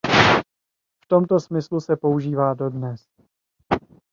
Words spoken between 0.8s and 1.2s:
V